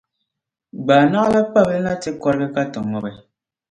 gbaai 0.83 1.07
naɣila’ 1.11 1.41
kpabili 1.51 1.79
na 1.83 1.93
ti 2.01 2.09
kɔrigi 2.21 2.47
ka 2.53 2.61
ti 2.71 2.79
ŋubi. 2.91 3.11